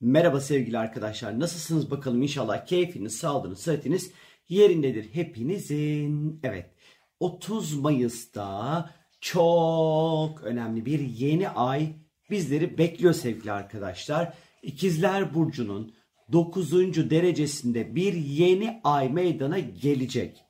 [0.00, 1.40] Merhaba sevgili arkadaşlar.
[1.40, 4.10] Nasılsınız bakalım inşallah keyfiniz, sağlığınız, sıhhatiniz
[4.48, 6.40] yerindedir hepinizin.
[6.42, 6.70] Evet
[7.20, 8.90] 30 Mayıs'ta
[9.20, 11.92] çok önemli bir yeni ay
[12.30, 14.34] bizleri bekliyor sevgili arkadaşlar.
[14.62, 15.94] İkizler Burcu'nun
[16.32, 16.72] 9.
[17.10, 20.44] derecesinde bir yeni ay meydana gelecek.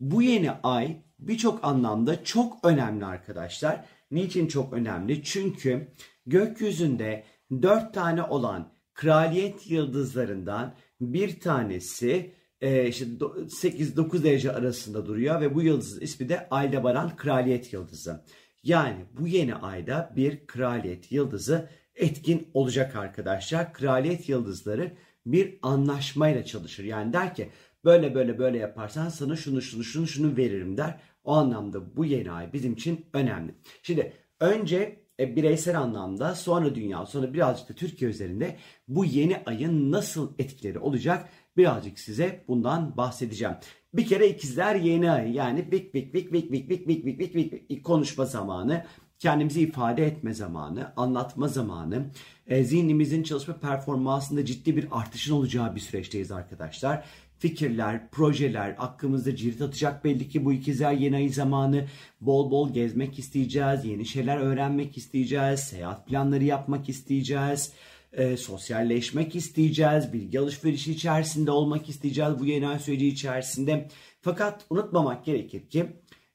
[0.00, 3.84] Bu yeni ay birçok anlamda çok önemli arkadaşlar.
[4.10, 5.22] Niçin çok önemli?
[5.22, 5.92] Çünkü
[6.26, 7.24] gökyüzünde
[7.62, 15.62] 4 tane olan kraliyet yıldızlarından bir tanesi e, işte 8-9 derece arasında duruyor ve bu
[15.62, 18.24] yıldızın ismi de Aldebaran Kraliyet Yıldızı.
[18.62, 23.72] Yani bu yeni ayda bir kraliyet yıldızı etkin olacak arkadaşlar.
[23.72, 24.92] Kraliyet yıldızları
[25.26, 26.84] bir anlaşmayla çalışır.
[26.84, 27.48] Yani der ki
[27.84, 31.00] böyle böyle böyle yaparsan sana şunu şunu şunu şunu veririm der.
[31.24, 33.54] O anlamda bu yeni ay bizim için önemli.
[33.82, 38.56] Şimdi önce e, bireysel anlamda sonra dünya sonra birazcık da Türkiye üzerinde
[38.88, 43.54] bu yeni ayın nasıl etkileri olacak birazcık size bundan bahsedeceğim.
[43.94, 47.70] Bir kere ikizler yeni ay yani bik bik bik bik bik bik bik bik bik
[47.70, 48.84] bik konuşma zamanı
[49.18, 52.10] kendimizi ifade etme zamanı, anlatma zamanı,
[52.46, 57.04] e, zihnimizin çalışma performansında ciddi bir artışın olacağı bir süreçteyiz arkadaşlar
[57.38, 61.86] fikirler, projeler aklımızda cirit atacak belli ki bu ikizler yeni ay zamanı
[62.20, 67.72] bol bol gezmek isteyeceğiz, yeni şeyler öğrenmek isteyeceğiz, seyahat planları yapmak isteyeceğiz,
[68.12, 73.88] e, sosyalleşmek isteyeceğiz, bilgi alışverişi içerisinde olmak isteyeceğiz bu yeni ay süreci içerisinde.
[74.20, 75.86] Fakat unutmamak gerekir ki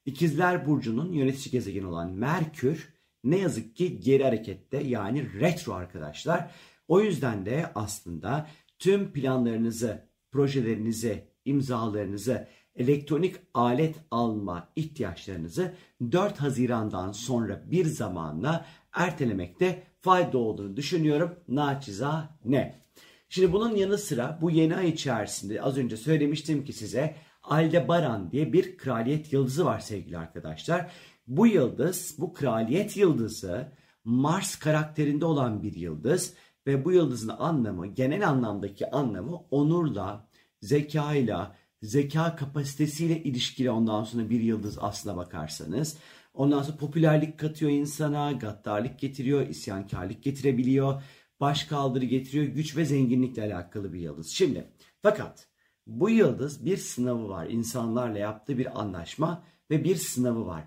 [0.06, 2.92] ikizler burcunun yönetici gezegeni olan Merkür
[3.24, 6.50] ne yazık ki geri harekette yani retro arkadaşlar.
[6.88, 15.74] O yüzden de aslında tüm planlarınızı projelerinizi, imzalarınızı, elektronik alet alma ihtiyaçlarınızı
[16.12, 21.34] 4 Haziran'dan sonra bir zamanla ertelemekte fayda olduğunu düşünüyorum.
[21.48, 22.82] Naçiza ne?
[23.28, 28.52] Şimdi bunun yanı sıra bu yeni ay içerisinde az önce söylemiştim ki size Aldebaran diye
[28.52, 30.92] bir kraliyet yıldızı var sevgili arkadaşlar.
[31.26, 33.72] Bu yıldız, bu kraliyet yıldızı
[34.04, 36.34] Mars karakterinde olan bir yıldız
[36.66, 40.28] ve bu yıldızın anlamı, genel anlamdaki anlamı onurla,
[40.62, 45.96] zekayla, zeka kapasitesiyle ilişkili ondan sonra bir yıldız aslına bakarsanız.
[46.34, 51.02] Ondan sonra popülerlik katıyor insana, gaddarlık getiriyor, isyankarlık getirebiliyor,
[51.40, 54.28] baş kaldırı getiriyor, güç ve zenginlikle alakalı bir yıldız.
[54.28, 54.64] Şimdi
[55.02, 55.48] fakat
[55.86, 57.46] bu yıldız bir sınavı var.
[57.46, 60.64] İnsanlarla yaptığı bir anlaşma ve bir sınavı var.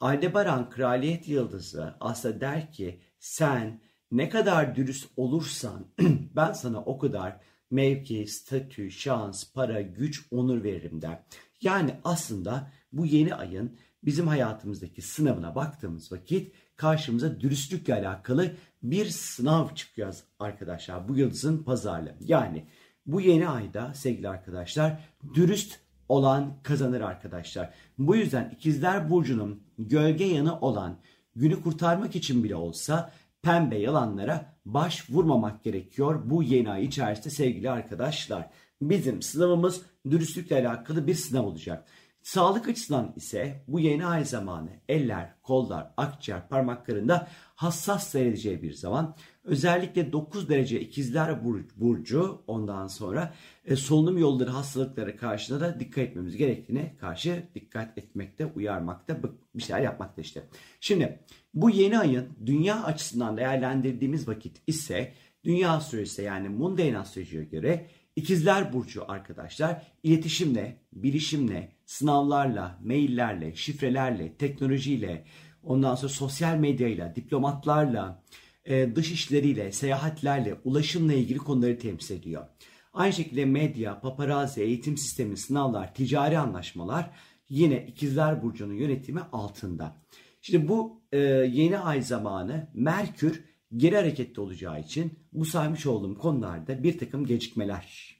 [0.00, 3.80] Aldebaran kraliyet yıldızı aslında der ki sen
[4.10, 5.86] ne kadar dürüst olursan
[6.36, 7.40] ben sana o kadar
[7.72, 11.22] mevki, statü, şans, para, güç, onur veririm der.
[11.60, 18.52] Yani aslında bu yeni ayın bizim hayatımızdaki sınavına baktığımız vakit karşımıza dürüstlükle alakalı
[18.82, 21.08] bir sınav çıkıyor arkadaşlar.
[21.08, 22.14] Bu yıldızın pazarlığı.
[22.20, 22.66] Yani
[23.06, 27.74] bu yeni ayda sevgili arkadaşlar dürüst olan kazanır arkadaşlar.
[27.98, 30.98] Bu yüzden ikizler burcunun gölge yanı olan
[31.36, 37.70] günü kurtarmak için bile olsa pembe yalanlara baş vurmamak gerekiyor bu yeni ay içerisinde sevgili
[37.70, 38.50] arkadaşlar.
[38.82, 41.88] Bizim sınavımız dürüstlükle alakalı bir sınav olacak.
[42.22, 49.16] Sağlık açısından ise bu yeni ay zamanı eller, kollar, akciğer, parmaklarında hassas seyredeceği bir zaman.
[49.44, 51.44] Özellikle 9 derece ikizler
[51.76, 53.34] burcu ondan sonra
[53.64, 59.18] e, solunum yolları hastalıkları karşısında da dikkat etmemiz gerektiğine karşı dikkat etmekte, uyarmakta,
[59.54, 60.42] bir şeyler yapmakta işte.
[60.80, 61.18] Şimdi
[61.54, 65.12] bu yeni ayın dünya açısından değerlendirdiğimiz vakit ise
[65.44, 75.24] dünya süresi yani mundane astrolojiye göre ikizler burcu arkadaşlar iletişimle, bilişimle, sınavlarla, maillerle, şifrelerle, teknolojiyle,
[75.62, 78.22] ondan sonra sosyal medyayla, diplomatlarla,
[78.64, 82.46] e, dış işleriyle, seyahatlerle, ulaşımla ilgili konuları temsil ediyor.
[82.92, 87.10] Aynı şekilde medya, paparazzi, eğitim sistemi, sınavlar, ticari anlaşmalar
[87.48, 89.96] yine ikizler burcunun yönetimi altında.
[90.40, 93.44] Şimdi bu e, yeni ay zamanı Merkür
[93.76, 98.16] geri hareketli olacağı için bu saymış olduğum konularda bir takım gecikmeler,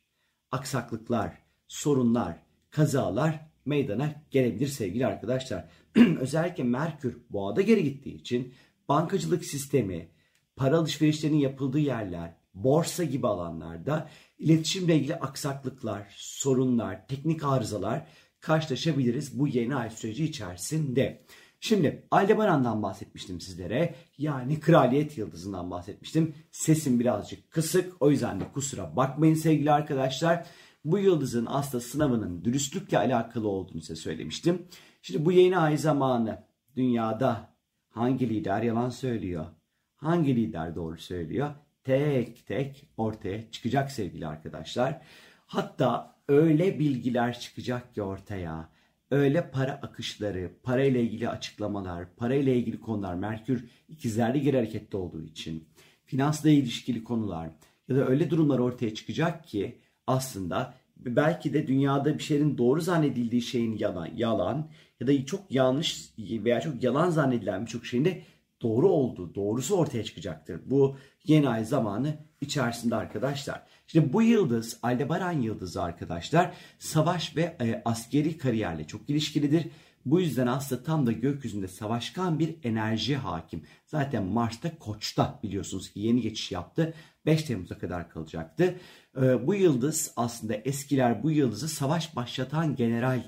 [0.50, 1.38] aksaklıklar,
[1.68, 2.36] sorunlar,
[2.70, 5.68] kazalar meydana gelebilir sevgili arkadaşlar.
[6.20, 8.54] Özellikle Merkür boğada geri gittiği için
[8.88, 10.08] bankacılık sistemi,
[10.56, 14.08] para alışverişlerinin yapıldığı yerler, borsa gibi alanlarda
[14.38, 18.06] iletişimle ilgili aksaklıklar, sorunlar, teknik arızalar
[18.40, 21.24] karşılaşabiliriz bu yeni ay süreci içerisinde.
[21.64, 23.94] Şimdi Aldebaran'dan bahsetmiştim sizlere.
[24.18, 26.34] Yani kraliyet yıldızından bahsetmiştim.
[26.50, 28.02] Sesim birazcık kısık.
[28.02, 30.46] O yüzden de kusura bakmayın sevgili arkadaşlar.
[30.84, 34.66] Bu yıldızın aslında sınavının dürüstlükle alakalı olduğunu size söylemiştim.
[35.02, 36.44] Şimdi bu yeni ay zamanı
[36.76, 37.54] dünyada
[37.90, 39.46] hangi lider yalan söylüyor?
[39.96, 41.50] Hangi lider doğru söylüyor?
[41.84, 45.00] tek tek ortaya çıkacak sevgili arkadaşlar.
[45.46, 48.68] Hatta öyle bilgiler çıkacak ki ortaya.
[49.12, 54.96] Öyle para akışları, para ile ilgili açıklamalar, para ile ilgili konular, Merkür ikizlerle geri harekette
[54.96, 55.68] olduğu için,
[56.04, 57.50] finansla ilişkili konular
[57.88, 63.42] ya da öyle durumlar ortaya çıkacak ki aslında belki de dünyada bir şeyin doğru zannedildiği
[63.42, 64.68] şeyin yalan, yalan
[65.00, 68.22] ya da çok yanlış veya çok yalan zannedilen birçok şeyin de
[68.62, 70.60] doğru olduğu, doğrusu ortaya çıkacaktır.
[70.66, 73.62] Bu yeni ay zamanı içerisinde arkadaşlar.
[73.86, 79.66] Şimdi bu yıldız Aldebaran yıldızı arkadaşlar savaş ve e, askeri kariyerle çok ilişkilidir.
[80.06, 83.62] Bu yüzden aslında tam da gökyüzünde savaşkan bir enerji hakim.
[83.86, 86.94] Zaten Mars'ta Koç'ta biliyorsunuz ki yeni geçiş yaptı.
[87.26, 88.74] 5 Temmuz'a kadar kalacaktı.
[89.16, 93.22] E, bu yıldız aslında eskiler bu yıldızı savaş başlatan general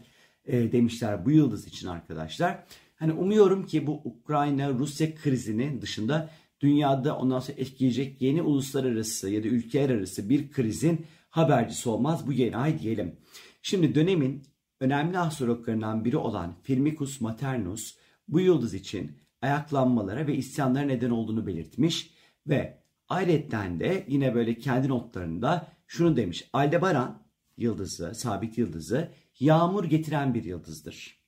[0.44, 2.64] e, demişler bu yıldız için arkadaşlar.
[3.04, 6.30] Hani umuyorum ki bu Ukrayna-Rusya krizinin dışında
[6.60, 12.32] dünyada ondan sonra etkileyecek yeni uluslararası ya da ülkeler arası bir krizin habercisi olmaz bu
[12.32, 13.16] yeni ay diyelim.
[13.62, 14.42] Şimdi dönemin
[14.80, 17.96] önemli astrologlarından biri olan Firmicus Maternus
[18.28, 19.12] bu yıldız için
[19.42, 22.10] ayaklanmalara ve isyanlara neden olduğunu belirtmiş
[22.46, 22.78] ve
[23.08, 26.48] ayrıca de yine böyle kendi notlarında şunu demiş.
[26.52, 27.22] Aldebaran
[27.56, 29.10] yıldızı, sabit yıldızı
[29.40, 31.23] yağmur getiren bir yıldızdır.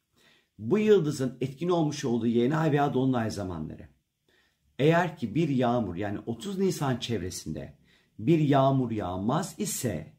[0.58, 3.88] Bu yıldızın etkin olmuş olduğu yeni ay veya dolunay zamanları.
[4.78, 7.78] Eğer ki bir yağmur yani 30 Nisan çevresinde
[8.18, 10.12] bir yağmur yağmaz ise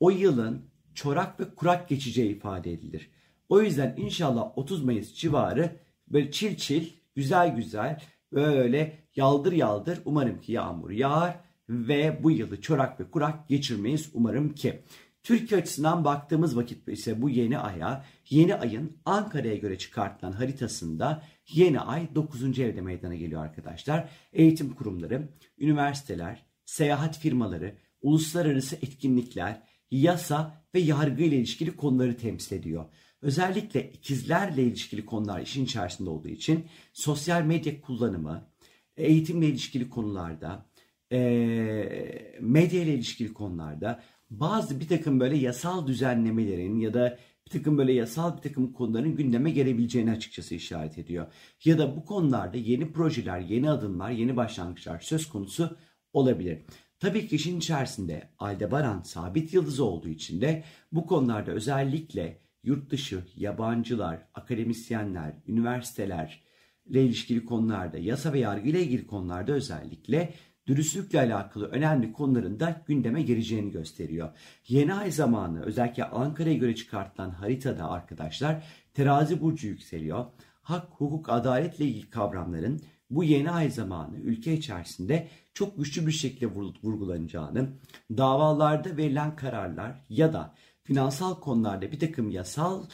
[0.00, 3.10] o yılın çorak ve kurak geçeceği ifade edilir.
[3.48, 5.76] O yüzden inşallah 30 Mayıs civarı
[6.08, 12.60] böyle çil çil, güzel güzel, böyle yaldır yaldır umarım ki yağmur yağar ve bu yılı
[12.60, 14.82] çorak ve kurak geçirmeyiz umarım ki.
[15.28, 21.80] Türkiye açısından baktığımız vakit ise bu yeni aya, yeni ayın Ankara'ya göre çıkartılan haritasında yeni
[21.80, 22.58] ay 9.
[22.58, 24.08] evde meydana geliyor arkadaşlar.
[24.32, 25.28] Eğitim kurumları,
[25.58, 32.84] üniversiteler, seyahat firmaları, uluslararası etkinlikler, yasa ve yargı ile ilişkili konuları temsil ediyor.
[33.22, 38.48] Özellikle ikizlerle ilişkili konular işin içerisinde olduğu için sosyal medya kullanımı,
[38.96, 40.66] eğitimle ilişkili konularda,
[42.40, 47.92] medya ile ilişkili konularda bazı bir takım böyle yasal düzenlemelerin ya da bir takım böyle
[47.92, 51.26] yasal bir takım konuların gündeme gelebileceğini açıkçası işaret ediyor.
[51.64, 55.76] Ya da bu konularda yeni projeler, yeni adımlar, yeni başlangıçlar söz konusu
[56.12, 56.58] olabilir.
[57.00, 63.24] Tabii ki işin içerisinde Aldebaran sabit yıldızı olduğu için de bu konularda özellikle yurt dışı,
[63.36, 66.42] yabancılar, akademisyenler, üniversiteler
[66.86, 70.34] ile ilişkili konularda, yasa ve yargı ile ilgili konularda özellikle
[70.68, 74.28] dürüstlükle alakalı önemli konuların da gündeme geleceğini gösteriyor.
[74.68, 80.24] Yeni ay zamanı özellikle Ankara'ya göre çıkartılan haritada arkadaşlar terazi burcu yükseliyor.
[80.62, 82.80] Hak, hukuk, adaletle ilgili kavramların
[83.10, 86.46] bu yeni ay zamanı ülke içerisinde çok güçlü bir şekilde
[86.82, 87.68] vurgulanacağını,
[88.16, 90.54] davalarda verilen kararlar ya da
[90.84, 92.84] finansal konularda bir takım yasal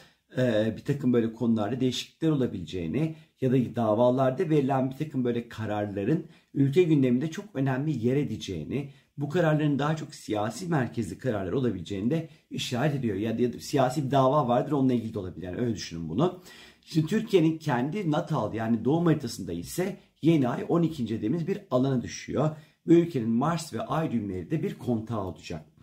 [0.76, 6.82] bir takım böyle konularda değişiklikler olabileceğini ya da davalarda verilen bir takım böyle kararların ülke
[6.82, 12.94] gündeminde çok önemli yer edeceğini, bu kararların daha çok siyasi merkezli kararlar olabileceğini de işaret
[12.94, 13.16] ediyor.
[13.16, 15.46] Ya da, ya da siyasi bir dava vardır onunla ilgili de olabilir.
[15.46, 16.42] Yani öyle düşünün bunu.
[16.84, 21.08] Şimdi Türkiye'nin kendi natal yani doğum haritasında ise yeni ay 12.
[21.08, 22.50] dediğimiz bir alana düşüyor.
[22.86, 25.73] Ve ülkenin Mars ve Ay düğümleri de bir kontağı olacak.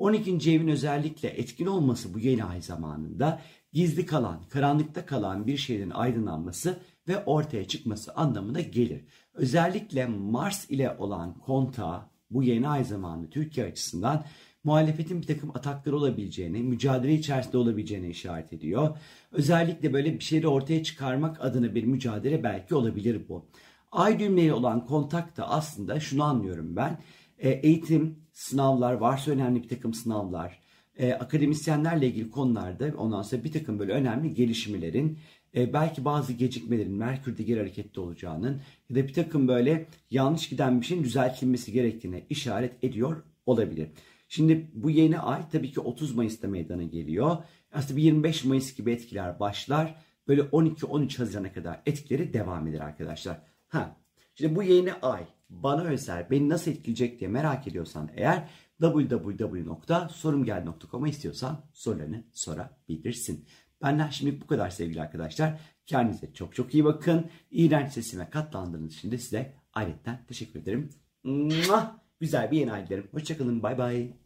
[0.00, 0.52] 12.
[0.52, 3.40] evin özellikle etkin olması bu yeni ay zamanında
[3.72, 6.78] gizli kalan, karanlıkta kalan bir şeyin aydınlanması
[7.08, 9.04] ve ortaya çıkması anlamına gelir.
[9.34, 14.24] Özellikle Mars ile olan kontağı bu yeni ay zamanı Türkiye açısından
[14.64, 18.96] muhalefetin bir takım atakları olabileceğini, mücadele içerisinde olabileceğini işaret ediyor.
[19.32, 23.46] Özellikle böyle bir şeyi ortaya çıkarmak adına bir mücadele belki olabilir bu.
[23.92, 26.98] Ay düğümleri olan kontak da aslında şunu anlıyorum ben.
[27.38, 30.60] E, eğitim, sınavlar, varsa önemli bir takım sınavlar,
[30.98, 35.18] e, akademisyenlerle ilgili konularda ondan sonra bir takım böyle önemli gelişmelerin
[35.56, 38.60] e, belki bazı gecikmelerin Merkür'de geri harekette olacağının
[38.90, 43.88] ya da bir takım böyle yanlış giden bir şeyin düzeltilmesi gerektiğine işaret ediyor olabilir.
[44.28, 47.36] Şimdi bu yeni ay tabii ki 30 Mayıs'ta meydana geliyor.
[47.72, 49.94] Aslında bir 25 Mayıs gibi etkiler başlar.
[50.28, 53.42] Böyle 12-13 Haziran'a kadar etkileri devam eder arkadaşlar.
[53.68, 53.96] Ha,
[54.34, 58.48] şimdi bu yeni ay bana özel beni nasıl etkileyecek diye merak ediyorsan eğer
[58.80, 63.46] www.sorumgel.com'a istiyorsan sorularını sorabilirsin.
[63.82, 65.60] Benden şimdi bu kadar sevgili arkadaşlar.
[65.86, 67.30] Kendinize çok çok iyi bakın.
[67.50, 70.90] İğrenç sesime katlandığınız için de size ayrıca teşekkür ederim.
[72.20, 73.08] Güzel bir yeni ay dilerim.
[73.12, 73.62] Hoşçakalın.
[73.62, 74.19] Bay bay.